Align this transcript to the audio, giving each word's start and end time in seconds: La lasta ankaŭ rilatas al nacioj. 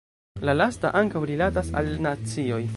La 0.49 0.55
lasta 0.59 0.91
ankaŭ 1.03 1.23
rilatas 1.33 1.73
al 1.83 1.95
nacioj. 2.09 2.63